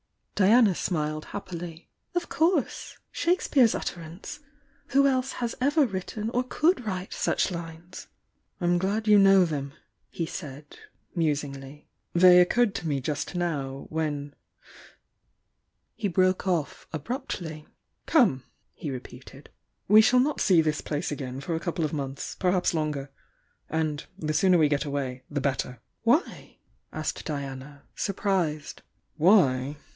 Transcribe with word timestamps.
Diana 0.33 0.73
smiled 0.73 1.25
happily. 1.25 1.87
"Of 2.15 2.27
course! 2.27 2.97
Shakespeare's 3.11 3.75
utterance! 3.75 4.39
Who 4.87 5.05
else 5.05 5.33
has 5.33 5.53
ever 5.61 5.85
written 5.85 6.31
or 6.31 6.43
could 6.43 6.83
write 6.87 7.13
such 7.13 7.49
Unes?" 7.51 8.07
"I'm 8.59 8.79
glad 8.79 9.07
you 9.07 9.19
know 9.19 9.45
them!" 9.45 9.73
he 10.09 10.25
said, 10.25 10.79
musingly. 11.13 11.87
"They 12.15 12.39
occurred 12.41 12.73
to 12.75 12.87
me 12.87 12.99
just 12.99 13.35
now— 13.35 13.87
^when" 13.91 14.31
He 15.95 16.07
broke 16.07 16.47
off 16.47 16.87
abruptly. 16.91 17.67
"Come!" 18.07 18.43
he 18.73 18.89
repeated. 18.89 19.51
"We 19.87 20.01
shall 20.01 20.19
not 20.19 20.41
see 20.41 20.59
this 20.61 20.81
place 20.81 21.11
again 21.11 21.39
for 21.41 21.53
a 21.53 21.59
couple 21.59 21.85
of 21.85 21.93
months— 21.93 22.33
perhaps 22.39 22.73
longer. 22.73 23.11
And— 23.69 24.03
the 24.17 24.33
sooner 24.33 24.57
we 24.57 24.67
get 24.69 24.85
away 24.85 25.21
the 25.29 25.41
better!" 25.41 25.79
"Why?" 26.01 26.57
aaked 26.91 27.23
Diana, 27.25 27.83
surprised. 27.93 28.81
"Why?" 29.17 29.77